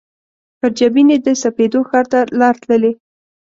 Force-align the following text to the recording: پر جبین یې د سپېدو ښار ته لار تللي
پر 0.59 0.69
جبین 0.77 1.07
یې 1.13 1.17
د 1.25 1.27
سپېدو 1.41 1.79
ښار 1.89 2.05
ته 2.11 2.19
لار 2.39 2.55
تللي 2.63 2.91